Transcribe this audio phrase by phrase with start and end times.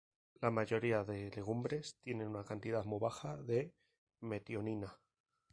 [0.41, 3.71] La mayoría de legumbres, tienen una cantidad muy baja de
[4.21, 4.97] metionina.